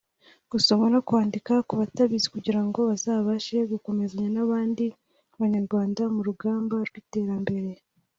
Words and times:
gusoma 0.51 0.85
no 0.93 0.99
kwandika 1.07 1.53
ku 1.67 1.73
batabizi 1.79 2.27
kugirango 2.35 2.79
bazabashe 2.89 3.57
gukomezanya 3.71 4.29
n’abandi 4.35 4.85
Banyarwanda 5.39 6.01
mu 6.15 6.21
rugamba 6.27 6.75
rw’iterambere 6.87 7.69